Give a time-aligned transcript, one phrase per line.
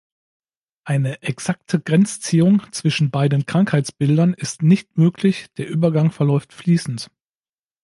[0.83, 7.11] Eine exakte Grenzziehung zwischen beiden Krankheitsbildern ist nicht möglich, der Übergang verläuft fließend.